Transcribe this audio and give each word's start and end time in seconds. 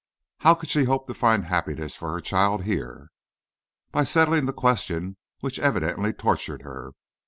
How 0.39 0.55
could 0.55 0.67
she 0.69 0.85
hope 0.85 1.05
to 1.05 1.13
find 1.13 1.45
happiness 1.45 1.95
for 1.95 2.11
her 2.11 2.21
child 2.21 2.63
here?" 2.63 3.09
"By 3.91 4.03
settling 4.03 4.45
the 4.47 4.51
question 4.51 5.17
which 5.41 5.59
evidently 5.59 6.11
tortured 6.11 6.63
her. 6.63 6.93